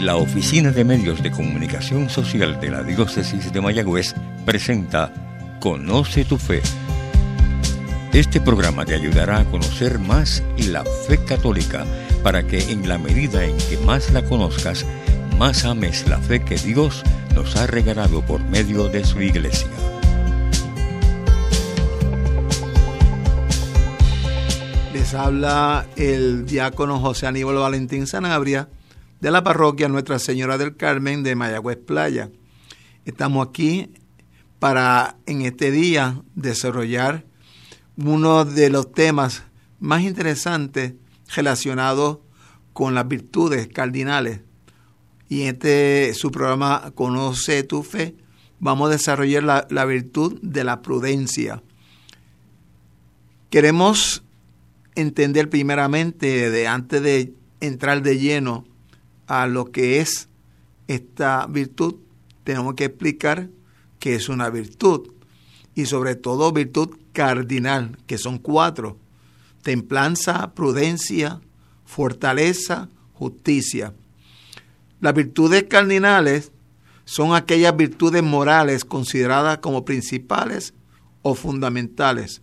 La 0.00 0.16
Oficina 0.16 0.70
de 0.70 0.82
Medios 0.82 1.22
de 1.22 1.30
Comunicación 1.30 2.08
Social 2.08 2.58
de 2.58 2.70
la 2.70 2.82
Diócesis 2.82 3.52
de 3.52 3.60
Mayagüez 3.60 4.14
presenta 4.46 5.12
Conoce 5.60 6.24
tu 6.24 6.38
Fe. 6.38 6.62
Este 8.14 8.40
programa 8.40 8.86
te 8.86 8.94
ayudará 8.94 9.40
a 9.40 9.44
conocer 9.44 9.98
más 9.98 10.42
la 10.56 10.84
fe 11.06 11.22
católica 11.22 11.84
para 12.22 12.46
que 12.46 12.72
en 12.72 12.88
la 12.88 12.96
medida 12.96 13.44
en 13.44 13.58
que 13.58 13.76
más 13.84 14.10
la 14.10 14.22
conozcas, 14.22 14.86
más 15.38 15.66
ames 15.66 16.08
la 16.08 16.16
fe 16.16 16.42
que 16.42 16.56
Dios 16.56 17.02
nos 17.34 17.54
ha 17.56 17.66
regalado 17.66 18.22
por 18.22 18.40
medio 18.40 18.88
de 18.88 19.04
su 19.04 19.20
iglesia. 19.20 19.68
Les 24.94 25.12
habla 25.12 25.84
el 25.96 26.46
diácono 26.46 26.98
José 27.00 27.26
Aníbal 27.26 27.56
Valentín 27.56 28.06
Sanabria 28.06 28.66
de 29.20 29.30
la 29.30 29.44
parroquia 29.44 29.88
Nuestra 29.88 30.18
Señora 30.18 30.56
del 30.56 30.76
Carmen 30.76 31.22
de 31.22 31.36
Mayagüez 31.36 31.76
Playa. 31.76 32.30
Estamos 33.04 33.46
aquí 33.46 33.90
para 34.58 35.16
en 35.26 35.42
este 35.42 35.70
día 35.70 36.22
desarrollar 36.34 37.26
uno 37.96 38.46
de 38.46 38.70
los 38.70 38.92
temas 38.92 39.44
más 39.78 40.02
interesantes 40.02 40.94
relacionados 41.34 42.18
con 42.72 42.94
las 42.94 43.06
virtudes 43.08 43.68
cardinales. 43.68 44.40
Y 45.28 45.42
en 45.42 45.48
este 45.48 46.14
su 46.14 46.30
programa 46.30 46.90
Conoce 46.94 47.62
tu 47.62 47.82
fe, 47.82 48.16
vamos 48.58 48.88
a 48.88 48.92
desarrollar 48.92 49.42
la, 49.42 49.66
la 49.70 49.84
virtud 49.84 50.38
de 50.40 50.64
la 50.64 50.80
prudencia. 50.80 51.62
Queremos 53.50 54.22
entender 54.94 55.50
primeramente, 55.50 56.50
de, 56.50 56.66
antes 56.66 57.02
de 57.02 57.34
entrar 57.60 58.02
de 58.02 58.18
lleno 58.18 58.64
a 59.30 59.46
lo 59.46 59.70
que 59.70 60.00
es 60.00 60.28
esta 60.88 61.46
virtud, 61.46 61.94
tenemos 62.42 62.74
que 62.74 62.86
explicar 62.86 63.48
qué 64.00 64.16
es 64.16 64.28
una 64.28 64.50
virtud 64.50 65.12
y 65.76 65.86
sobre 65.86 66.16
todo 66.16 66.50
virtud 66.50 66.96
cardinal, 67.12 67.96
que 68.08 68.18
son 68.18 68.38
cuatro, 68.38 68.96
templanza, 69.62 70.52
prudencia, 70.52 71.40
fortaleza, 71.84 72.88
justicia. 73.12 73.94
Las 75.00 75.14
virtudes 75.14 75.62
cardinales 75.68 76.50
son 77.04 77.32
aquellas 77.32 77.76
virtudes 77.76 78.24
morales 78.24 78.84
consideradas 78.84 79.58
como 79.58 79.84
principales 79.84 80.74
o 81.22 81.36
fundamentales. 81.36 82.42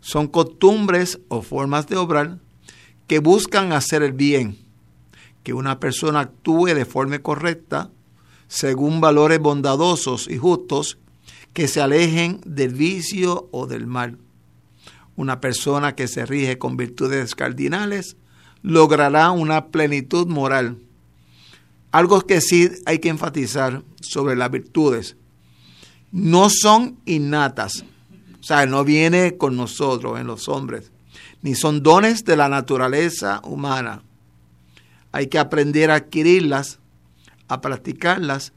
Son 0.00 0.28
costumbres 0.28 1.18
o 1.26 1.42
formas 1.42 1.88
de 1.88 1.96
obrar 1.96 2.38
que 3.08 3.18
buscan 3.18 3.72
hacer 3.72 4.04
el 4.04 4.12
bien, 4.12 4.62
que 5.42 5.52
una 5.52 5.80
persona 5.80 6.20
actúe 6.20 6.66
de 6.66 6.84
forma 6.84 7.18
correcta, 7.18 7.90
según 8.48 9.00
valores 9.00 9.40
bondadosos 9.40 10.28
y 10.28 10.38
justos, 10.38 10.98
que 11.52 11.68
se 11.68 11.80
alejen 11.80 12.40
del 12.44 12.74
vicio 12.74 13.48
o 13.50 13.66
del 13.66 13.86
mal. 13.86 14.18
Una 15.16 15.40
persona 15.40 15.94
que 15.94 16.08
se 16.08 16.24
rige 16.24 16.58
con 16.58 16.76
virtudes 16.76 17.34
cardinales 17.34 18.16
logrará 18.62 19.30
una 19.30 19.66
plenitud 19.66 20.26
moral. 20.26 20.78
Algo 21.90 22.20
que 22.22 22.40
sí 22.40 22.70
hay 22.86 23.00
que 23.00 23.10
enfatizar 23.10 23.82
sobre 24.00 24.36
las 24.36 24.50
virtudes. 24.50 25.16
No 26.10 26.48
son 26.48 26.98
innatas, 27.04 27.84
o 28.40 28.42
sea, 28.42 28.64
no 28.66 28.84
viene 28.84 29.36
con 29.36 29.56
nosotros 29.56 30.18
en 30.20 30.26
los 30.26 30.48
hombres, 30.48 30.92
ni 31.42 31.54
son 31.54 31.82
dones 31.82 32.24
de 32.24 32.36
la 32.36 32.48
naturaleza 32.48 33.40
humana 33.44 34.02
hay 35.12 35.26
que 35.26 35.38
aprender 35.38 35.90
a 35.90 35.96
adquirirlas, 35.96 36.78
a 37.48 37.60
practicarlas 37.60 38.52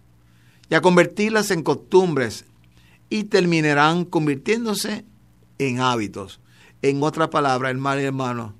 y 0.70 0.76
a 0.76 0.82
convertirlas 0.82 1.52
en 1.52 1.64
costumbres 1.64 2.46
y 3.10 3.26
terminarán 3.26 4.06
convirtiéndose 4.06 5.06
en 5.60 5.80
hábitos. 5.80 6.40
En 6.82 7.04
otra 7.04 7.30
palabra, 7.30 7.70
hermano 7.70 8.02
y 8.02 8.06
hermano, 8.06 8.54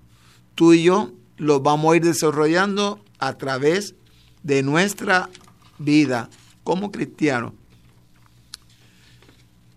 tú 0.56 0.74
y 0.74 0.84
yo 0.84 1.12
los 1.38 1.64
vamos 1.64 1.94
a 1.94 1.98
ir 1.98 2.04
desarrollando 2.04 3.04
a 3.20 3.38
través 3.38 3.96
de 4.44 4.62
nuestra 4.62 5.30
vida 5.78 6.30
como 6.64 6.92
cristianos. 6.92 7.54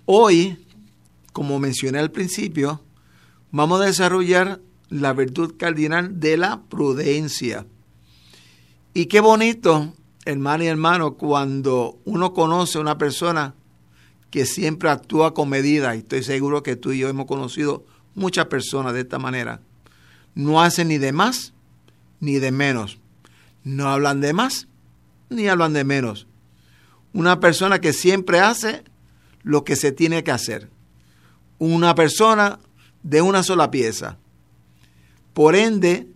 Hoy, 0.07 0.65
como 1.33 1.59
mencioné 1.59 1.99
al 1.99 2.11
principio, 2.11 2.81
vamos 3.51 3.81
a 3.81 3.87
desarrollar 3.87 4.61
la 4.89 5.13
virtud 5.13 5.55
cardinal 5.59 6.19
de 6.19 6.37
la 6.37 6.63
prudencia. 6.63 7.67
Y 8.95 9.07
qué 9.07 9.21
bonito, 9.21 9.95
hermano 10.25 10.65
y 10.65 10.67
hermano, 10.69 11.15
cuando 11.15 11.99
uno 12.05 12.33
conoce 12.33 12.79
a 12.79 12.81
una 12.81 12.99
persona 12.99 13.55
que 14.31 14.47
siempre 14.47 14.91
actúa 14.91 15.35
con 15.35 15.49
medida, 15.49 15.95
y 15.95 15.99
estoy 15.99 16.23
seguro 16.23 16.63
que 16.63 16.77
tú 16.77 16.93
y 16.93 16.99
yo 16.99 17.09
hemos 17.09 17.27
conocido 17.27 17.85
muchas 18.15 18.47
personas 18.47 18.95
de 18.95 19.01
esta 19.01 19.19
manera. 19.19 19.61
No 20.35 20.61
hacen 20.61 20.89
ni 20.89 20.99
de 20.99 21.13
más 21.13 21.53
ni 22.21 22.39
de 22.39 22.51
menos. 22.51 22.99
No 23.65 23.89
hablan 23.89 24.21
de 24.21 24.33
más 24.33 24.69
ni 25.31 25.49
hablan 25.49 25.73
de 25.73 25.85
menos. 25.85 26.27
Una 27.13 27.41
persona 27.41 27.81
que 27.81 27.93
siempre 27.93 28.41
hace 28.41 28.85
lo 29.43 29.65
que 29.65 29.77
se 29.77 29.93
tiene 29.93 30.25
que 30.25 30.31
hacer. 30.31 30.69
Una 31.59 31.95
persona 31.95 32.59
de 33.03 33.23
una 33.23 33.43
sola 33.43 33.71
pieza. 33.71 34.19
Por 35.33 35.55
ende, 35.55 36.07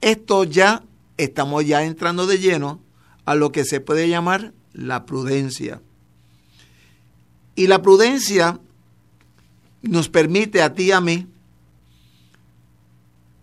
esto 0.00 0.44
ya 0.44 0.82
estamos 1.24 1.66
ya 1.66 1.84
entrando 1.84 2.26
de 2.26 2.38
lleno 2.38 2.80
a 3.24 3.34
lo 3.34 3.52
que 3.52 3.64
se 3.64 3.80
puede 3.80 4.08
llamar 4.08 4.52
la 4.72 5.06
prudencia. 5.06 5.82
Y 7.54 7.66
la 7.66 7.82
prudencia 7.82 8.60
nos 9.82 10.08
permite 10.08 10.62
a 10.62 10.74
ti 10.74 10.84
y 10.84 10.92
a 10.92 11.00
mí 11.00 11.26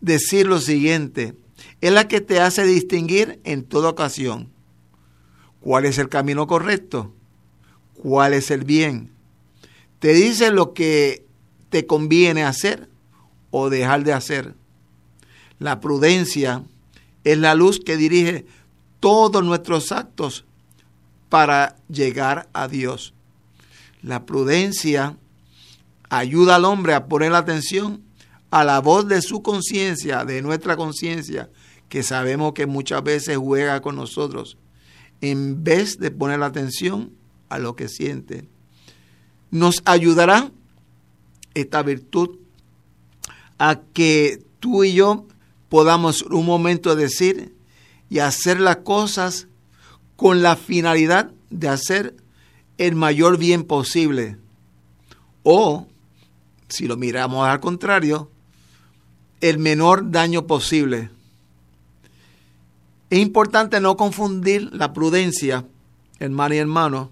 decir 0.01 0.47
lo 0.47 0.59
siguiente, 0.59 1.35
es 1.81 1.91
la 1.91 2.07
que 2.07 2.21
te 2.21 2.39
hace 2.39 2.63
distinguir 2.63 3.39
en 3.43 3.63
toda 3.63 3.89
ocasión 3.89 4.49
cuál 5.59 5.85
es 5.85 5.97
el 5.97 6.09
camino 6.09 6.47
correcto, 6.47 7.13
cuál 7.95 8.33
es 8.33 8.51
el 8.51 8.63
bien. 8.63 9.11
Te 9.99 10.13
dice 10.13 10.51
lo 10.51 10.73
que 10.73 11.25
te 11.69 11.85
conviene 11.85 12.43
hacer 12.43 12.89
o 13.51 13.69
dejar 13.69 14.03
de 14.03 14.13
hacer. 14.13 14.55
La 15.59 15.79
prudencia 15.79 16.63
es 17.27 17.37
la 17.37 17.55
luz 17.55 17.81
que 17.81 17.97
dirige 17.97 18.45
todos 19.01 19.43
nuestros 19.43 19.91
actos 19.91 20.45
para 21.27 21.75
llegar 21.89 22.47
a 22.53 22.69
Dios. 22.69 23.13
La 24.01 24.25
prudencia 24.25 25.17
ayuda 26.09 26.55
al 26.55 26.63
hombre 26.63 26.93
a 26.93 27.07
poner 27.07 27.33
la 27.33 27.39
atención 27.39 28.01
a 28.49 28.63
la 28.63 28.79
voz 28.79 29.09
de 29.09 29.21
su 29.21 29.41
conciencia, 29.41 30.23
de 30.23 30.41
nuestra 30.41 30.77
conciencia, 30.77 31.49
que 31.89 32.01
sabemos 32.01 32.53
que 32.53 32.65
muchas 32.65 33.03
veces 33.03 33.35
juega 33.35 33.81
con 33.81 33.97
nosotros, 33.97 34.57
en 35.19 35.65
vez 35.65 35.99
de 35.99 36.11
poner 36.11 36.39
la 36.39 36.45
atención 36.45 37.11
a 37.49 37.59
lo 37.59 37.75
que 37.75 37.89
siente. 37.89 38.47
Nos 39.51 39.81
ayudará 39.83 40.49
esta 41.53 41.83
virtud 41.83 42.37
a 43.57 43.81
que 43.93 44.41
tú 44.61 44.85
y 44.85 44.93
yo 44.93 45.27
podamos 45.69 46.21
un 46.23 46.45
momento 46.45 46.95
decir 46.95 47.53
y 48.09 48.19
hacer 48.19 48.59
las 48.59 48.77
cosas 48.77 49.47
con 50.15 50.41
la 50.41 50.55
finalidad 50.55 51.31
de 51.49 51.67
hacer 51.67 52.15
el 52.77 52.95
mayor 52.95 53.37
bien 53.37 53.63
posible. 53.63 54.37
O, 55.43 55.87
si 56.69 56.87
lo 56.87 56.97
miramos 56.97 57.47
al 57.47 57.59
contrario, 57.59 58.29
el 59.41 59.59
menor 59.59 60.11
daño 60.11 60.47
posible. 60.47 61.09
Es 63.09 63.19
importante 63.19 63.79
no 63.79 63.95
confundir 63.95 64.69
la 64.73 64.93
prudencia, 64.93 65.65
hermano 66.19 66.55
y 66.55 66.57
hermano, 66.57 67.11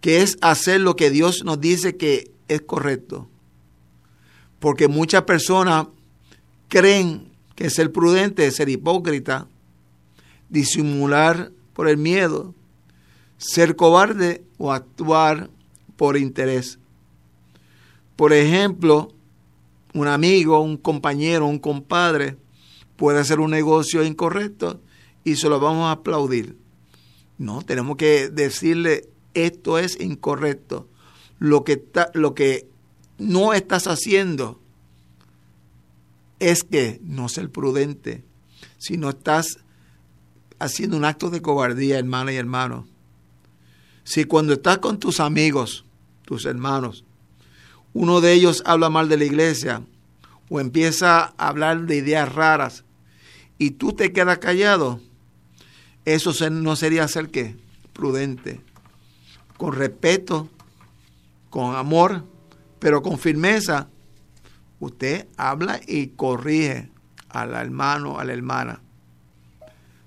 que 0.00 0.22
es 0.22 0.36
hacer 0.40 0.80
lo 0.80 0.96
que 0.96 1.10
Dios 1.10 1.44
nos 1.44 1.60
dice 1.60 1.96
que 1.96 2.30
es 2.48 2.62
correcto. 2.62 3.28
Porque 4.58 4.88
muchas 4.88 5.22
personas 5.22 5.86
creen 6.74 7.30
que 7.54 7.70
ser 7.70 7.92
prudente 7.92 8.44
es 8.44 8.56
ser 8.56 8.68
hipócrita, 8.68 9.46
disimular 10.48 11.52
por 11.72 11.88
el 11.88 11.98
miedo, 11.98 12.52
ser 13.38 13.76
cobarde 13.76 14.42
o 14.58 14.72
actuar 14.72 15.50
por 15.96 16.16
interés. 16.16 16.80
Por 18.16 18.32
ejemplo, 18.32 19.12
un 19.92 20.08
amigo, 20.08 20.60
un 20.62 20.76
compañero, 20.76 21.46
un 21.46 21.60
compadre 21.60 22.38
puede 22.96 23.20
hacer 23.20 23.38
un 23.38 23.52
negocio 23.52 24.02
incorrecto 24.02 24.80
y 25.22 25.36
se 25.36 25.48
lo 25.48 25.60
vamos 25.60 25.84
a 25.84 25.92
aplaudir. 25.92 26.56
No, 27.38 27.62
tenemos 27.62 27.96
que 27.96 28.30
decirle 28.30 29.08
esto 29.34 29.78
es 29.78 30.00
incorrecto. 30.00 30.88
Lo 31.38 31.62
que, 31.62 31.84
lo 32.14 32.34
que 32.34 32.66
no 33.18 33.52
estás 33.52 33.86
haciendo 33.86 34.58
es 36.50 36.62
que 36.62 37.00
no 37.02 37.28
ser 37.28 37.50
prudente, 37.50 38.22
si 38.78 38.96
no 38.96 39.10
estás 39.10 39.58
haciendo 40.58 40.96
un 40.96 41.04
acto 41.04 41.30
de 41.30 41.40
cobardía, 41.40 41.98
hermana 41.98 42.32
y 42.32 42.36
hermano. 42.36 42.86
Si 44.04 44.24
cuando 44.24 44.52
estás 44.52 44.78
con 44.78 44.98
tus 44.98 45.20
amigos, 45.20 45.84
tus 46.24 46.44
hermanos, 46.44 47.04
uno 47.94 48.20
de 48.20 48.32
ellos 48.34 48.62
habla 48.66 48.90
mal 48.90 49.08
de 49.08 49.16
la 49.16 49.24
iglesia 49.24 49.82
o 50.50 50.60
empieza 50.60 51.34
a 51.38 51.48
hablar 51.48 51.86
de 51.86 51.96
ideas 51.96 52.32
raras 52.32 52.84
y 53.56 53.70
tú 53.72 53.92
te 53.92 54.12
quedas 54.12 54.38
callado, 54.38 55.00
eso 56.04 56.50
no 56.50 56.76
sería 56.76 57.08
ser 57.08 57.30
qué? 57.30 57.56
Prudente, 57.94 58.60
con 59.56 59.72
respeto, 59.72 60.50
con 61.48 61.74
amor, 61.74 62.24
pero 62.80 63.00
con 63.00 63.18
firmeza. 63.18 63.88
Usted 64.80 65.26
habla 65.36 65.80
y 65.86 66.08
corrige 66.08 66.90
al 67.28 67.54
hermano, 67.54 68.18
a 68.18 68.24
la 68.24 68.32
hermana. 68.32 68.80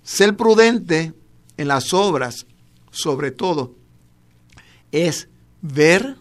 Ser 0.03 0.37
prudente 0.37 1.13
en 1.57 1.67
las 1.67 1.93
obras, 1.93 2.45
sobre 2.91 3.31
todo, 3.31 3.75
es 4.91 5.27
ver, 5.61 6.17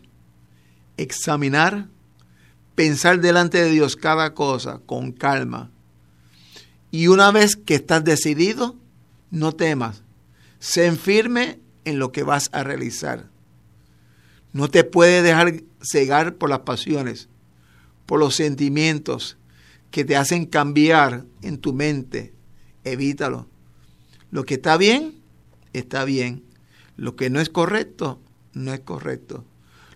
examinar, 0.97 1.89
pensar 2.75 3.21
delante 3.21 3.63
de 3.63 3.71
Dios 3.71 3.97
cada 3.97 4.35
cosa 4.35 4.81
con 4.87 5.13
calma. 5.13 5.71
Y 6.91 7.09
una 7.09 7.31
vez 7.31 7.57
que 7.57 7.75
estás 7.75 8.05
decidido, 8.05 8.77
no 9.31 9.53
temas. 9.53 10.03
Sé 10.59 10.91
firme 10.93 11.61
en 11.85 11.99
lo 11.99 12.13
que 12.13 12.23
vas 12.23 12.49
a 12.53 12.65
realizar. 12.65 13.29
No 14.53 14.69
te 14.69 14.85
puedes 14.85 15.23
dejar 15.23 15.63
cegar 15.81 16.37
por 16.37 16.51
las 16.51 16.61
pasiones, 16.61 17.29
por 18.07 18.21
los 18.21 18.37
sentimientos 18.37 19.37
que 19.91 20.05
te 20.05 20.17
hacen 20.17 20.47
cambiar 20.47 21.25
en 21.43 21.59
tu 21.59 21.73
mente. 21.73 22.33
Evítalo. 22.85 23.47
Lo 24.31 24.45
que 24.45 24.55
está 24.55 24.77
bien, 24.77 25.21
está 25.73 26.05
bien. 26.05 26.45
Lo 26.97 27.17
que 27.17 27.31
no 27.31 27.41
es 27.41 27.51
correcto, 27.51 28.21
no 28.53 28.73
es 28.73 28.81
correcto. 28.81 29.45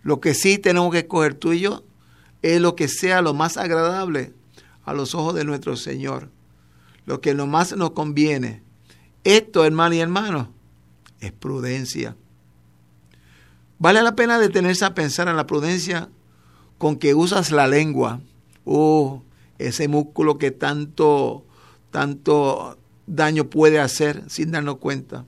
Lo 0.03 0.21
que 0.21 0.35
sí 0.35 0.59
tenemos 0.59 0.93
que 0.93 1.01
escoger 1.01 1.35
tú 1.35 1.53
y 1.53 1.61
yo 1.61 1.85
es 2.43 2.61
lo 2.61 2.75
que 2.75 2.89
sea 2.89 3.23
lo 3.23 3.35
más 3.35 3.57
agradable 3.57 4.33
a 4.85 4.93
los 4.95 5.15
ojos 5.15 5.35
de 5.35 5.45
nuestro 5.45 5.77
Señor. 5.77 6.31
Lo 7.07 7.21
que 7.21 7.35
lo 7.35 7.47
más 7.47 7.77
nos 7.77 7.93
conviene. 7.93 8.63
Esto, 9.25 9.65
hermano 9.65 9.95
y 9.95 10.01
hermano, 10.01 10.53
es 11.21 11.33
prudencia. 11.33 12.17
Vale 13.79 14.03
la 14.03 14.15
pena 14.15 14.39
detenerse 14.39 14.85
a 14.85 14.95
pensar 14.95 15.29
en 15.29 15.37
la 15.37 15.47
prudencia 15.47 16.09
con 16.81 16.97
que 16.97 17.15
usas 17.15 17.53
la 17.53 17.67
lengua. 17.67 18.23
Oh, 18.65 19.23
ese 19.59 19.87
músculo 19.87 20.39
que 20.39 20.51
tanto, 20.51 21.45
tanto 21.91 22.79
daño 23.07 23.51
puede 23.51 23.79
hacer 23.79 24.25
sin 24.31 24.51
darnos 24.51 24.79
cuenta. 24.79 25.27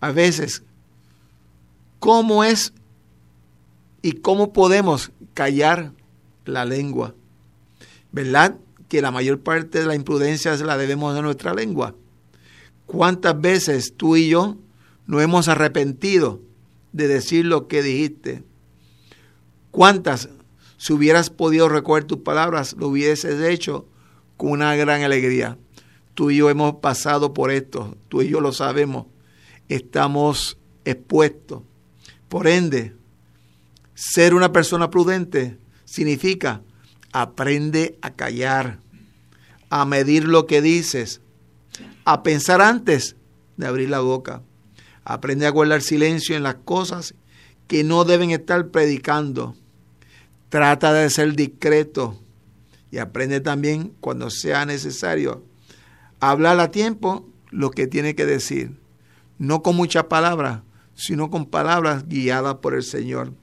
A 0.00 0.12
veces, 0.12 0.62
¿cómo 1.98 2.44
es 2.44 2.74
y 4.02 4.12
cómo 4.12 4.52
podemos 4.52 5.10
callar 5.32 5.92
la 6.44 6.66
lengua? 6.66 7.14
¿Verdad? 8.12 8.56
Que 8.88 9.00
la 9.00 9.10
mayor 9.10 9.40
parte 9.40 9.80
de 9.80 9.86
la 9.86 9.94
imprudencia 9.94 10.54
se 10.58 10.66
la 10.66 10.76
debemos 10.76 11.16
a 11.16 11.22
nuestra 11.22 11.54
lengua. 11.54 11.94
¿Cuántas 12.84 13.40
veces 13.40 13.94
tú 13.96 14.16
y 14.16 14.28
yo 14.28 14.58
no 15.06 15.22
hemos 15.22 15.48
arrepentido 15.48 16.42
de 16.92 17.08
decir 17.08 17.46
lo 17.46 17.68
que 17.68 17.82
dijiste? 17.82 18.44
¿Cuántas, 19.70 20.28
si 20.78 20.94
hubieras 20.94 21.28
podido 21.28 21.68
recoger 21.68 22.04
tus 22.04 22.20
palabras, 22.20 22.74
lo 22.78 22.88
hubieses 22.88 23.40
hecho 23.42 23.86
con 24.38 24.52
una 24.52 24.74
gran 24.76 25.02
alegría? 25.02 25.58
Tú 26.14 26.30
y 26.30 26.36
yo 26.38 26.48
hemos 26.48 26.76
pasado 26.76 27.34
por 27.34 27.50
esto, 27.50 27.96
tú 28.08 28.22
y 28.22 28.28
yo 28.28 28.40
lo 28.40 28.52
sabemos, 28.52 29.06
estamos 29.68 30.56
expuestos. 30.86 31.62
Por 32.28 32.48
ende, 32.48 32.94
ser 33.94 34.34
una 34.34 34.52
persona 34.52 34.90
prudente 34.90 35.58
significa 35.84 36.62
aprende 37.12 37.98
a 38.02 38.14
callar, 38.14 38.78
a 39.70 39.84
medir 39.84 40.24
lo 40.24 40.46
que 40.46 40.62
dices, 40.62 41.20
a 42.04 42.22
pensar 42.22 42.60
antes 42.60 43.16
de 43.56 43.66
abrir 43.66 43.90
la 43.90 44.00
boca. 44.00 44.42
Aprende 45.04 45.46
a 45.46 45.50
guardar 45.50 45.82
silencio 45.82 46.36
en 46.36 46.42
las 46.42 46.56
cosas 46.56 47.14
que 47.66 47.84
no 47.84 48.04
deben 48.04 48.30
estar 48.30 48.68
predicando. 48.68 49.56
Trata 50.48 50.92
de 50.92 51.10
ser 51.10 51.34
discreto 51.34 52.18
y 52.90 52.98
aprende 52.98 53.40
también 53.40 53.92
cuando 54.00 54.30
sea 54.30 54.64
necesario 54.64 55.44
hablar 56.20 56.58
a 56.60 56.70
tiempo 56.70 57.28
lo 57.50 57.70
que 57.70 57.86
tiene 57.86 58.14
que 58.14 58.26
decir. 58.26 58.78
No 59.38 59.62
con 59.62 59.76
muchas 59.76 60.04
palabras, 60.04 60.62
sino 60.94 61.30
con 61.30 61.46
palabras 61.46 62.08
guiadas 62.08 62.56
por 62.56 62.74
el 62.74 62.82
Señor. 62.82 63.34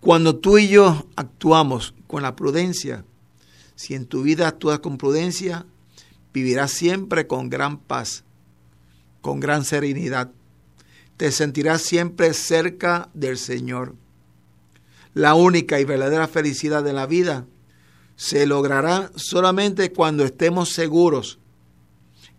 Cuando 0.00 0.36
tú 0.36 0.58
y 0.58 0.68
yo 0.68 1.06
actuamos 1.16 1.94
con 2.06 2.22
la 2.22 2.36
prudencia, 2.36 3.04
si 3.74 3.94
en 3.94 4.06
tu 4.06 4.22
vida 4.22 4.48
actúas 4.48 4.80
con 4.80 4.98
prudencia, 4.98 5.66
vivirás 6.32 6.72
siempre 6.72 7.26
con 7.26 7.48
gran 7.48 7.78
paz, 7.78 8.24
con 9.20 9.40
gran 9.40 9.64
serenidad. 9.64 10.30
Te 11.16 11.32
sentirás 11.32 11.82
siempre 11.82 12.34
cerca 12.34 13.08
del 13.14 13.38
Señor. 13.38 13.94
La 15.18 15.34
única 15.34 15.80
y 15.80 15.84
verdadera 15.84 16.28
felicidad 16.28 16.84
de 16.84 16.92
la 16.92 17.04
vida 17.04 17.44
se 18.14 18.46
logrará 18.46 19.10
solamente 19.16 19.90
cuando 19.90 20.24
estemos 20.24 20.68
seguros, 20.68 21.40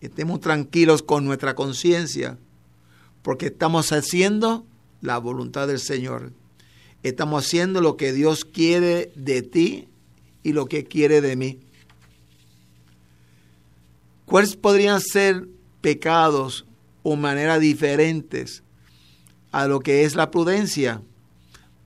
estemos 0.00 0.40
tranquilos 0.40 1.02
con 1.02 1.26
nuestra 1.26 1.54
conciencia, 1.54 2.38
porque 3.20 3.48
estamos 3.48 3.92
haciendo 3.92 4.64
la 5.02 5.18
voluntad 5.18 5.68
del 5.68 5.78
Señor. 5.78 6.32
Estamos 7.02 7.44
haciendo 7.44 7.82
lo 7.82 7.98
que 7.98 8.14
Dios 8.14 8.46
quiere 8.46 9.12
de 9.14 9.42
ti 9.42 9.88
y 10.42 10.54
lo 10.54 10.64
que 10.64 10.84
quiere 10.84 11.20
de 11.20 11.36
mí. 11.36 11.60
¿Cuáles 14.24 14.56
podrían 14.56 15.02
ser 15.02 15.46
pecados 15.82 16.64
o 17.02 17.14
maneras 17.14 17.60
diferentes 17.60 18.62
a 19.52 19.66
lo 19.66 19.80
que 19.80 20.04
es 20.04 20.14
la 20.14 20.30
prudencia? 20.30 21.02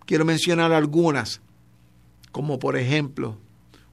Quiero 0.06 0.24
mencionar 0.24 0.72
algunas, 0.72 1.40
como 2.32 2.58
por 2.58 2.76
ejemplo, 2.76 3.38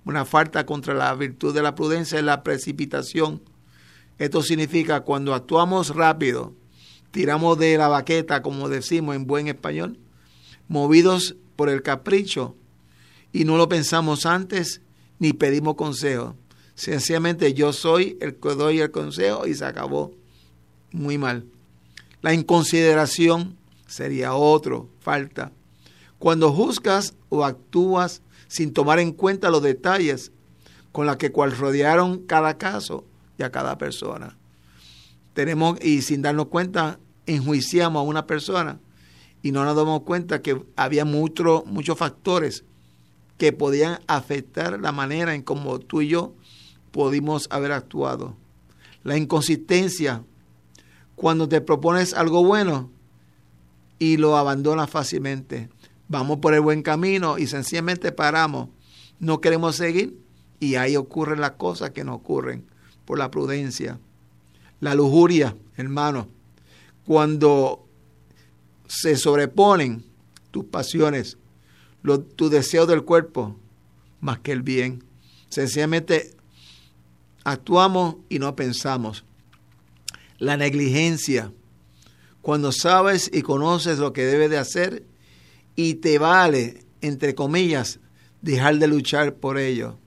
una 0.04 0.26
falta 0.26 0.66
contra 0.66 0.94
la 0.94 1.14
virtud 1.16 1.54
de 1.54 1.62
la 1.62 1.76
prudencia 1.76 2.18
es 2.18 2.26
la 2.26 2.44
precipitación. 2.44 3.42
Esto 4.18 4.42
significa 4.42 5.02
cuando 5.02 5.34
actuamos 5.34 5.96
rápido, 5.96 6.54
tiramos 7.12 7.58
de 7.58 7.78
la 7.78 7.88
baqueta, 7.88 8.42
como 8.42 8.68
decimos 8.68 9.16
en 9.16 9.26
buen 9.26 9.48
español, 9.48 9.98
movidos 10.68 11.36
por 11.56 11.70
el 11.70 11.82
capricho 11.82 12.56
y 13.32 13.46
no 13.46 13.58
lo 13.58 13.70
pensamos 13.70 14.26
antes 14.26 14.82
ni 15.20 15.34
pedimos 15.34 15.76
consejo. 15.76 16.36
Sencillamente 16.76 17.54
yo 17.54 17.74
soy 17.74 18.18
el 18.22 18.36
que 18.36 18.56
doy 18.56 18.80
el 18.80 18.92
consejo 18.92 19.46
y 19.46 19.54
se 19.54 19.66
acabó. 19.66 20.14
Muy 20.92 21.18
mal. 21.18 21.46
La 22.22 22.34
inconsideración 22.34 23.56
sería 23.88 24.34
otro, 24.34 24.90
falta. 25.00 25.52
Cuando 26.22 26.54
juzgas 26.54 27.16
o 27.30 27.44
actúas 27.44 28.22
sin 28.48 28.74
tomar 28.74 29.00
en 29.00 29.12
cuenta 29.12 29.50
los 29.50 29.64
detalles 29.64 30.32
con 30.92 31.08
los 31.08 31.18
que 31.18 31.32
cual 31.32 31.52
rodearon 31.52 32.20
cada 32.28 32.60
caso 32.60 33.06
y 33.40 33.44
a 33.44 33.52
cada 33.52 33.80
persona. 33.80 34.38
Tenemos, 35.34 35.84
y 35.84 36.04
sin 36.04 36.22
darnos 36.22 36.46
cuenta, 36.46 37.00
enjuiciamos 37.26 38.02
a 38.02 38.04
una 38.04 38.28
persona 38.28 38.80
y 39.42 39.52
no 39.52 39.66
nos 39.66 39.76
damos 39.76 40.04
cuenta 40.04 40.44
que 40.44 40.64
había 40.76 41.06
muchos 41.06 41.66
muchos 41.66 41.98
factores 41.98 42.66
que 43.40 43.52
podían 43.52 44.00
afectar 44.06 44.80
la 44.80 44.92
manera 44.92 45.34
en 45.34 45.42
cómo 45.42 45.80
tú 45.80 46.04
y 46.04 46.10
yo 46.10 46.36
pudimos 46.92 47.48
haber 47.50 47.72
actuado. 47.72 48.36
La 49.02 49.18
inconsistencia, 49.18 50.24
cuando 51.16 51.50
te 51.50 51.62
propones 51.62 52.14
algo 52.14 52.46
bueno 52.46 52.92
y 53.98 54.18
lo 54.18 54.38
abandonas 54.38 54.88
fácilmente. 54.88 55.70
Vamos 56.12 56.40
por 56.40 56.54
el 56.54 56.60
buen 56.60 56.84
camino 56.84 57.38
y 57.38 57.48
sencillamente 57.48 58.12
paramos. 58.12 58.68
No 59.20 59.40
queremos 59.40 59.78
seguir 59.78 60.20
y 60.60 60.76
ahí 60.76 60.98
ocurren 60.98 61.40
las 61.40 61.52
cosas 61.52 61.92
que 61.92 62.04
no 62.04 62.14
ocurren 62.14 62.66
por 63.06 63.18
la 63.18 63.32
prudencia. 63.32 63.98
La 64.82 64.94
lujuria, 64.94 65.56
hermano, 65.78 66.28
cuando 67.06 67.88
se 68.90 69.16
sobreponen 69.16 70.04
tus 70.52 70.66
pasiones, 70.66 71.38
tu 72.36 72.50
deseo 72.50 72.86
del 72.86 73.06
cuerpo, 73.06 73.56
más 74.20 74.40
que 74.40 74.52
el 74.52 74.64
bien. 74.64 75.06
Sencillamente 75.48 76.36
actuamos 77.46 78.18
y 78.28 78.38
no 78.38 78.54
pensamos. 78.58 79.24
La 80.40 80.58
negligencia, 80.58 81.54
cuando 82.42 82.74
sabes 82.74 83.32
y 83.34 83.44
conoces 83.44 83.98
lo 83.98 84.12
que 84.12 84.26
debes 84.26 84.50
de 84.50 84.58
hacer 84.58 85.11
y 85.76 85.96
te 85.96 86.18
vale, 86.18 86.86
entre 87.02 87.36
comillas, 87.36 88.00
dejar 88.42 88.78
de 88.78 88.88
luchar 88.88 89.36
por 89.36 89.58
ello. 89.58 89.98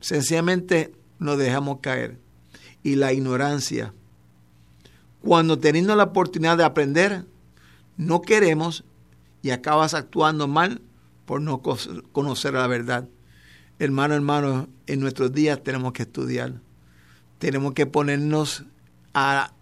Sencillamente 0.00 0.92
nos 1.18 1.38
dejamos 1.38 1.80
caer. 1.80 2.18
Y 2.82 2.96
la 2.96 3.12
ignorancia, 3.12 3.92
cuando 5.20 5.58
teniendo 5.58 5.94
la 5.96 6.04
oportunidad 6.04 6.56
de 6.56 6.64
aprender, 6.64 7.26
no 7.96 8.22
queremos 8.22 8.84
y 9.42 9.50
acabas 9.50 9.92
actuando 9.92 10.48
mal 10.48 10.80
por 11.26 11.42
no 11.42 11.60
conocer 11.60 12.54
la 12.54 12.66
verdad. 12.66 13.06
Hermano, 13.78 14.14
hermano, 14.14 14.68
en 14.86 15.00
nuestros 15.00 15.32
días 15.32 15.62
tenemos 15.62 15.92
que 15.92 16.02
estudiar. 16.02 16.54
Tenemos 17.38 17.74
que 17.74 17.86
ponernos 17.86 18.64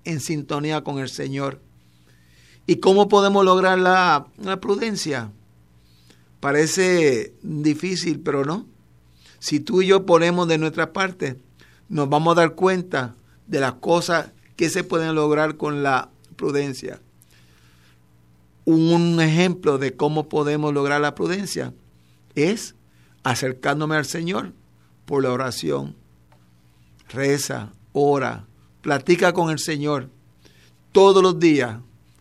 en 0.04 0.20
sintonía 0.20 0.82
con 0.82 0.98
el 0.98 1.08
Señor. 1.08 1.60
¿Y 2.68 2.76
cómo 2.76 3.08
podemos 3.08 3.46
lograr 3.46 3.78
la, 3.78 4.26
prudencia? 4.60 5.32
Parece 6.38 7.32
difícil, 7.40 8.20
pero 8.20 8.44
no. 8.44 8.66
Si 9.38 9.58
tú 9.58 9.80
y 9.80 9.86
yo 9.86 10.04
ponemos 10.04 10.46
de 10.48 10.58
nuestra 10.58 10.92
parte, 10.92 11.40
nos 11.88 12.10
vamos 12.10 12.36
a 12.36 12.42
dar 12.42 12.54
cuenta 12.54 13.14
de 13.46 13.60
las 13.60 13.72
cosas 13.72 14.32
que 14.54 14.68
se 14.68 14.84
pueden 14.84 15.14
lograr 15.14 15.56
con 15.56 15.82
la 15.82 16.10
prudencia. 16.36 17.00
Un 18.66 19.18
ejemplo 19.22 19.78
de 19.78 19.96
cómo 19.96 20.28
podemos 20.28 20.74
lograr 20.74 21.00
la 21.00 21.14
prudencia 21.14 21.72
es 22.34 22.74
acercándome 23.22 23.96
al 23.96 24.04
Señor 24.04 24.52
por 25.06 25.22
la 25.22 25.32
oración. 25.32 25.96
Reza, 27.08 27.72
ora, 27.94 28.44
platica 28.82 29.32
con 29.32 29.48
el 29.48 29.58
Señor 29.58 30.10
todos 30.92 31.22
los 31.22 31.38
días, 31.38 31.78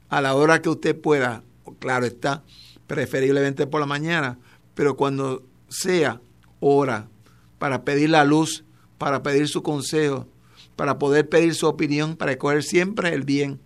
a 0.09 0.21
la 0.21 0.35
hora 0.35 0.61
que 0.61 0.69
usted 0.69 0.99
pueda. 0.99 1.43
Claro 1.79 2.05
está, 2.05 2.43
preferiblemente 2.87 3.67
por 3.67 3.81
la 3.81 3.85
mañana, 3.85 4.39
pero 4.73 4.95
cuando 4.95 5.43
sea, 5.67 6.21
ora 6.59 7.09
para 7.57 7.83
pedir 7.83 8.09
la 8.09 8.23
luz, 8.23 8.63
para 8.97 9.23
pedir 9.23 9.47
su 9.47 9.63
consejo, 9.63 10.27
para 10.75 10.99
poder 10.99 11.27
pedir 11.27 11.55
su 11.55 11.67
opinión, 11.67 12.15
para 12.15 12.31
escoger 12.31 12.63
siempre 12.63 13.13
el 13.13 13.23
bien. 13.23 13.59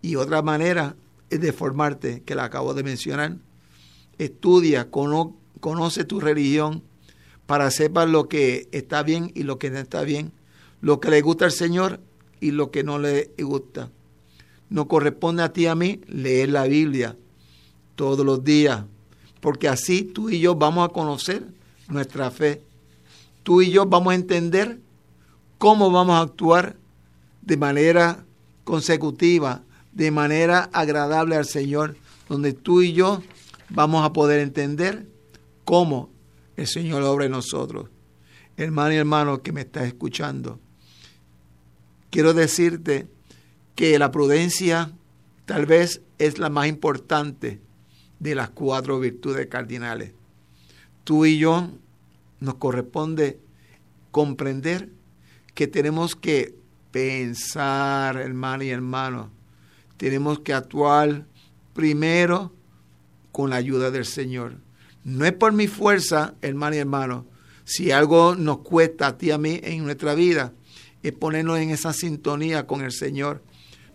Y 0.00 0.16
otra 0.16 0.42
manera 0.42 0.96
es 1.30 1.40
de 1.40 1.52
formarte, 1.52 2.22
que 2.22 2.34
la 2.34 2.44
acabo 2.44 2.74
de 2.74 2.82
mencionar. 2.82 3.36
Estudia, 4.18 4.90
conoce 4.90 6.04
tu 6.04 6.20
religión, 6.20 6.82
para 7.46 7.70
sepas 7.70 8.08
lo 8.08 8.28
que 8.28 8.68
está 8.72 9.02
bien 9.02 9.32
y 9.34 9.42
lo 9.42 9.58
que 9.58 9.70
no 9.70 9.78
está 9.78 10.02
bien, 10.02 10.32
lo 10.80 11.00
que 11.00 11.10
le 11.10 11.22
gusta 11.22 11.46
al 11.46 11.52
Señor 11.52 12.00
y 12.40 12.50
lo 12.50 12.70
que 12.70 12.84
no 12.84 12.98
le 12.98 13.30
gusta. 13.38 13.90
No 14.70 14.86
corresponde 14.88 15.42
a 15.42 15.52
ti 15.52 15.66
a 15.66 15.74
mí 15.74 16.00
leer 16.06 16.50
la 16.50 16.64
Biblia 16.64 17.16
todos 17.96 18.24
los 18.24 18.44
días, 18.44 18.84
porque 19.40 19.68
así 19.68 20.02
tú 20.02 20.30
y 20.30 20.40
yo 20.40 20.54
vamos 20.54 20.88
a 20.88 20.92
conocer 20.92 21.46
nuestra 21.88 22.30
fe. 22.30 22.62
Tú 23.42 23.62
y 23.62 23.70
yo 23.70 23.86
vamos 23.86 24.12
a 24.12 24.16
entender 24.16 24.78
cómo 25.58 25.90
vamos 25.90 26.16
a 26.16 26.20
actuar 26.20 26.76
de 27.42 27.56
manera 27.56 28.24
consecutiva, 28.64 29.62
de 29.92 30.10
manera 30.10 30.68
agradable 30.72 31.36
al 31.36 31.46
Señor, 31.46 31.96
donde 32.28 32.52
tú 32.52 32.82
y 32.82 32.92
yo 32.92 33.22
vamos 33.70 34.04
a 34.04 34.12
poder 34.12 34.40
entender 34.40 35.06
cómo 35.64 36.10
el 36.56 36.66
Señor 36.66 37.02
obra 37.02 37.24
en 37.24 37.32
nosotros. 37.32 37.88
Hermano 38.56 38.92
y 38.92 38.96
hermano 38.96 39.42
que 39.42 39.52
me 39.52 39.62
estás 39.62 39.86
escuchando, 39.86 40.58
quiero 42.10 42.34
decirte 42.34 43.08
que 43.78 43.96
la 43.96 44.10
prudencia 44.10 44.90
tal 45.46 45.64
vez 45.64 46.02
es 46.18 46.40
la 46.40 46.50
más 46.50 46.66
importante 46.66 47.60
de 48.18 48.34
las 48.34 48.50
cuatro 48.50 48.98
virtudes 48.98 49.46
cardinales. 49.46 50.14
Tú 51.04 51.24
y 51.24 51.38
yo 51.38 51.70
nos 52.40 52.54
corresponde 52.56 53.38
comprender 54.10 54.88
que 55.54 55.68
tenemos 55.68 56.16
que 56.16 56.56
pensar, 56.90 58.16
hermano 58.16 58.64
y 58.64 58.70
hermano. 58.70 59.30
Tenemos 59.96 60.40
que 60.40 60.54
actuar 60.54 61.26
primero 61.72 62.52
con 63.30 63.50
la 63.50 63.56
ayuda 63.56 63.92
del 63.92 64.06
Señor. 64.06 64.56
No 65.04 65.24
es 65.24 65.34
por 65.34 65.52
mi 65.52 65.68
fuerza, 65.68 66.34
hermano 66.42 66.74
y 66.74 66.80
hermano. 66.80 67.26
Si 67.62 67.92
algo 67.92 68.34
nos 68.34 68.58
cuesta 68.58 69.06
a 69.06 69.18
ti 69.18 69.26
y 69.26 69.30
a 69.30 69.38
mí 69.38 69.60
en 69.62 69.84
nuestra 69.84 70.16
vida, 70.16 70.52
es 71.04 71.12
ponernos 71.12 71.60
en 71.60 71.70
esa 71.70 71.92
sintonía 71.92 72.66
con 72.66 72.80
el 72.80 72.90
Señor. 72.90 73.44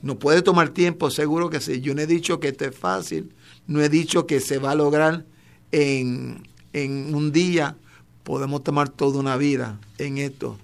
No 0.03 0.19
puede 0.19 0.43
tomar 0.43 0.69
tiempo, 0.69 1.09
seguro 1.09 1.49
que 1.49 1.59
sí. 1.59 1.81
Yo 1.81 1.95
no 1.95 2.01
he 2.01 2.07
dicho 2.07 2.39
que 2.39 2.49
esto 2.49 2.65
es 2.65 2.75
fácil, 2.75 3.33
no 3.65 3.81
he 3.81 3.89
dicho 3.89 4.27
que 4.27 4.39
se 4.39 4.59
va 4.59 4.71
a 4.71 4.75
lograr 4.75 5.25
en, 5.71 6.47
en 6.73 7.15
un 7.15 7.31
día. 7.31 7.77
Podemos 8.23 8.63
tomar 8.63 8.89
toda 8.89 9.19
una 9.19 9.35
vida 9.37 9.79
en 9.97 10.19
esto 10.19 10.59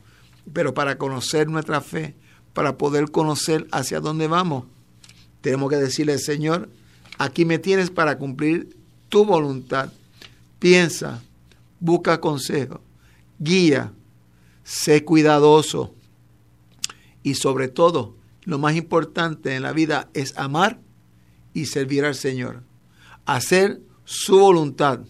pero 0.54 0.74
para 0.74 0.98
conocer 0.98 1.48
nuestra 1.48 1.82
fe, 1.82 2.16
para 2.54 2.78
poder 2.78 3.12
conocer 3.12 3.68
hacia 3.72 4.00
dónde 4.00 4.28
vamos, 4.28 4.66
tenemos 5.42 5.70
que 5.70 5.78
decirle, 5.78 6.18
Señor, 6.18 6.70
aquí 7.18 7.46
me 7.46 7.60
tienes 7.60 7.90
para 7.90 8.18
cumplir 8.18 8.76
tu 9.08 9.26
voluntad. 9.26 9.92
Piensa, 10.60 11.22
busca 11.80 12.20
consejo, 12.20 12.82
guía, 13.38 13.94
sé 14.64 15.06
cuidadoso 15.06 15.94
y 17.24 17.36
sobre 17.36 17.70
todo, 17.70 18.16
lo 18.50 18.58
más 18.58 18.76
importante 18.76 19.56
en 19.56 19.62
la 19.62 19.74
vida 19.74 20.10
es 20.16 20.36
amar 20.36 20.80
y 21.54 21.68
servir 21.68 22.04
al 22.04 22.16
Señor, 22.16 22.64
hacer 23.28 23.80
su 24.06 24.40
voluntad, 24.40 25.02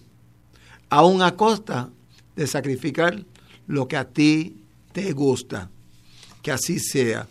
aún 0.89 1.21
a 1.21 1.37
costa 1.37 1.89
de 2.35 2.47
sacrificar 2.47 3.23
lo 3.65 3.87
que 3.87 3.95
a 3.95 4.09
ti 4.09 4.61
te 4.91 5.13
gusta. 5.13 5.71
Que 6.41 6.51
así 6.51 6.79
sea. 6.79 7.29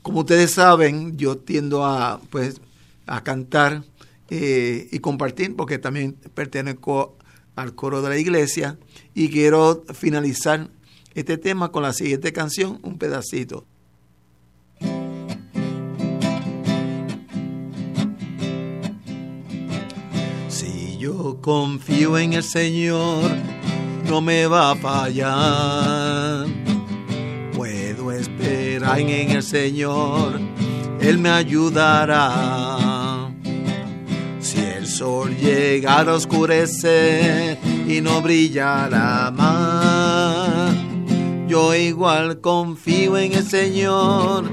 Como 0.00 0.20
ustedes 0.20 0.52
saben, 0.52 1.18
yo 1.18 1.36
tiendo 1.36 1.84
a, 1.84 2.18
pues, 2.30 2.58
a 3.04 3.22
cantar 3.22 3.84
eh, 4.30 4.88
y 4.90 5.00
compartir 5.00 5.54
porque 5.54 5.78
también 5.78 6.14
pertenezco 6.32 7.18
al 7.56 7.74
coro 7.74 8.00
de 8.00 8.08
la 8.08 8.16
iglesia 8.16 8.78
y 9.12 9.28
quiero 9.28 9.84
finalizar 9.92 10.70
este 11.12 11.36
tema 11.36 11.70
con 11.70 11.82
la 11.82 11.92
siguiente 11.92 12.32
canción, 12.32 12.78
un 12.82 12.96
pedacito. 12.96 13.66
Confío 21.40 22.18
en 22.18 22.34
el 22.34 22.42
Señor, 22.42 23.30
no 24.08 24.20
me 24.20 24.46
va 24.46 24.72
a 24.72 24.76
fallar. 24.76 26.46
Puedo 27.54 28.12
esperar 28.12 29.00
en 29.00 29.30
el 29.30 29.42
Señor, 29.42 30.40
Él 31.00 31.18
me 31.18 31.30
ayudará. 31.30 33.30
Si 34.40 34.58
el 34.58 34.86
sol 34.86 35.36
llegara 35.36 36.12
a 36.12 36.16
oscurecer 36.16 37.58
y 37.86 38.00
no 38.00 38.20
brillara 38.20 39.30
más, 39.30 40.74
yo 41.48 41.74
igual 41.74 42.40
confío 42.40 43.16
en 43.16 43.34
el 43.34 43.46
Señor, 43.46 44.50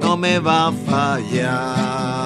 no 0.00 0.16
me 0.16 0.38
va 0.38 0.68
a 0.68 0.72
fallar. 0.72 2.23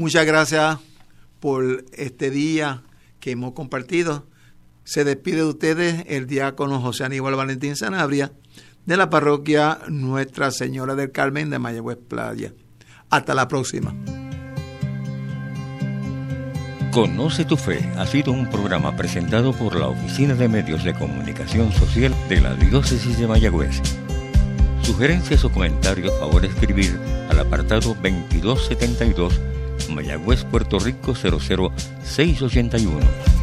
Muchas 0.00 0.24
gracias 0.24 0.78
por 1.40 1.84
este 1.92 2.30
día 2.30 2.84
que 3.20 3.32
hemos 3.32 3.52
compartido. 3.52 4.24
Se 4.82 5.04
despide 5.04 5.36
de 5.36 5.44
ustedes 5.44 6.04
el 6.08 6.26
diácono 6.26 6.80
José 6.80 7.04
Aníbal 7.04 7.34
Valentín 7.34 7.76
Sanabria 7.76 8.32
de 8.86 8.96
la 8.96 9.10
parroquia 9.10 9.80
Nuestra 9.88 10.52
Señora 10.52 10.94
del 10.94 11.12
Carmen 11.12 11.50
de 11.50 11.58
Mayagüez 11.58 11.98
Playa. 11.98 12.54
Hasta 13.10 13.34
la 13.34 13.46
próxima. 13.46 13.94
Conoce 16.92 17.44
tu 17.44 17.58
Fe 17.58 17.86
ha 17.98 18.06
sido 18.06 18.32
un 18.32 18.48
programa 18.48 18.96
presentado 18.96 19.52
por 19.52 19.76
la 19.76 19.88
Oficina 19.88 20.32
de 20.32 20.48
Medios 20.48 20.82
de 20.82 20.94
Comunicación 20.94 21.72
Social 21.72 22.14
de 22.30 22.40
la 22.40 22.54
Diócesis 22.54 23.18
de 23.18 23.26
Mayagüez. 23.26 23.82
Sugerencias 24.80 25.44
o 25.44 25.52
comentarios, 25.52 26.18
favor 26.18 26.46
escribir 26.46 26.98
al 27.28 27.38
apartado 27.38 27.94
2272 28.02 29.49
Mayagüez, 29.90 30.44
Puerto 30.44 30.78
Rico 30.78 31.14
00681. 31.14 33.39